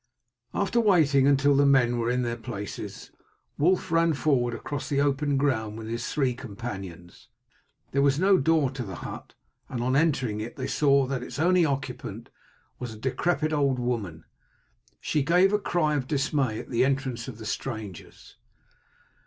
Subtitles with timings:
[0.55, 3.11] After waiting until the men were in their places,
[3.59, 7.27] Wulf ran forward across the open ground with his three companions.
[7.91, 9.35] There was no door to the hut,
[9.69, 12.31] and on entering it they saw that its only occupant
[12.79, 14.23] was a decrepit old woman.
[14.99, 18.37] She gave a cry of dismay at the entrance of the strangers.